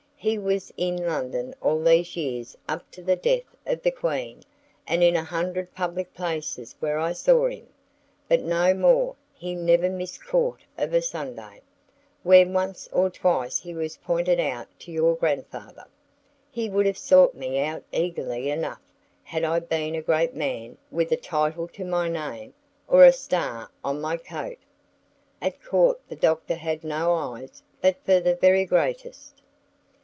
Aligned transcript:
He 0.23 0.37
was 0.37 0.71
in 0.77 0.97
London 1.07 1.55
all 1.63 1.81
these 1.81 2.15
years 2.15 2.55
up 2.69 2.91
to 2.91 3.01
the 3.01 3.15
death 3.15 3.55
of 3.65 3.81
the 3.81 3.89
Queen; 3.89 4.43
and 4.85 5.01
in 5.01 5.15
a 5.15 5.23
hundred 5.23 5.73
public 5.73 6.13
places 6.13 6.75
where 6.79 6.99
I 6.99 7.11
saw 7.11 7.47
him, 7.47 7.65
but 8.29 8.43
no 8.43 8.75
more; 8.75 9.15
he 9.33 9.55
never 9.55 9.89
missed 9.89 10.23
Court 10.23 10.63
of 10.77 10.93
a 10.93 11.01
Sunday, 11.01 11.63
where 12.21 12.45
once 12.47 12.87
or 12.91 13.09
twice 13.09 13.57
he 13.61 13.73
was 13.73 13.97
pointed 13.97 14.39
out 14.39 14.67
to 14.81 14.91
your 14.91 15.15
grandfather. 15.15 15.85
He 16.51 16.69
would 16.69 16.85
have 16.85 16.99
sought 16.99 17.33
me 17.33 17.59
out 17.59 17.83
eagerly 17.91 18.51
enough 18.51 18.91
had 19.23 19.43
I 19.43 19.59
been 19.59 19.95
a 19.95 20.03
great 20.03 20.35
man 20.35 20.77
with 20.91 21.11
a 21.11 21.17
title 21.17 21.67
to 21.69 21.83
my 21.83 22.07
name, 22.07 22.53
or 22.87 23.03
a 23.03 23.11
star 23.11 23.71
on 23.83 23.99
my 23.99 24.17
coat. 24.17 24.59
At 25.41 25.63
Court 25.63 25.99
the 26.09 26.15
Doctor 26.15 26.53
had 26.57 26.83
no 26.83 27.11
eyes 27.11 27.63
but 27.81 27.95
for 28.05 28.19
the 28.19 28.35
very 28.35 28.65
greatest. 28.65 29.37